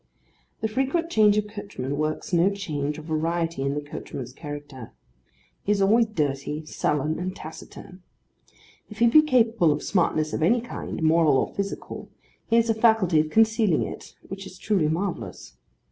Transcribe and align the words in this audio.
The 0.61 0.67
frequent 0.67 1.11
change 1.11 1.37
of 1.37 1.45
coachmen 1.47 1.95
works 1.95 2.33
no 2.33 2.49
change 2.49 2.97
or 2.97 3.03
variety 3.03 3.61
in 3.61 3.75
the 3.75 3.81
coachman's 3.81 4.33
character. 4.33 4.93
He 5.61 5.71
is 5.71 5.79
always 5.79 6.07
dirty, 6.07 6.65
sullen, 6.65 7.19
and 7.19 7.35
taciturn. 7.35 8.01
If 8.89 8.97
he 8.97 9.05
be 9.05 9.21
capable 9.21 9.71
of 9.71 9.83
smartness 9.83 10.33
of 10.33 10.41
any 10.41 10.59
kind, 10.59 11.03
moral 11.03 11.37
or 11.37 11.53
physical, 11.53 12.09
he 12.47 12.55
has 12.55 12.67
a 12.67 12.73
faculty 12.73 13.19
of 13.19 13.29
concealing 13.29 13.83
it 13.83 14.15
which 14.27 14.47
is 14.47 14.57
truly 14.57 14.87
marvellous. 14.87 15.57